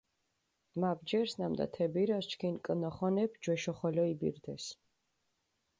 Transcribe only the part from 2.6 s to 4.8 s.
კჷნოხონეფი ჯვეშო ხოლო იბირდეს.